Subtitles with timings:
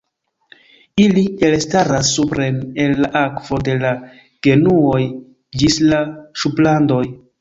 [1.03, 3.91] Ili elstaras supren el la akvo de la
[4.49, 5.05] genuoj
[5.61, 6.01] ĝis la
[6.45, 7.05] ŝuplandoj.